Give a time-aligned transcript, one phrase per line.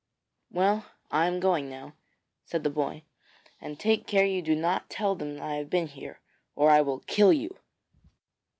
[0.49, 1.93] 'Well, I am going now,'
[2.43, 3.03] said the boy,
[3.59, 6.19] 'and take care that you do not tell them that I have been here,
[6.55, 7.59] or I will kill you.'